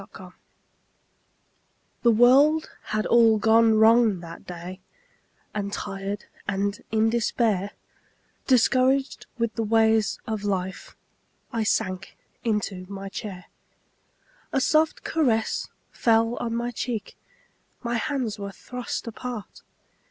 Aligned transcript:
MY 0.01 0.07
COMFORTER 0.13 0.35
The 2.01 2.09
world 2.11 2.71
had 2.85 3.05
all 3.05 3.37
gone 3.37 3.75
wrong 3.75 4.19
that 4.21 4.47
day 4.47 4.79
And 5.53 5.71
tired 5.71 6.25
and 6.47 6.81
in 6.91 7.11
despair, 7.11 7.73
Discouraged 8.47 9.27
with 9.37 9.53
the 9.53 9.61
ways 9.61 10.17
of 10.25 10.43
life, 10.43 10.95
I 11.53 11.61
sank 11.61 12.17
into 12.43 12.87
my 12.89 13.09
chair. 13.09 13.45
A 14.51 14.59
soft 14.59 15.03
caress 15.03 15.69
fell 15.91 16.35
on 16.37 16.55
my 16.55 16.71
cheek, 16.71 17.15
My 17.83 17.97
hands 17.97 18.39
were 18.39 18.51
thrust 18.51 19.05
apart. 19.05 19.61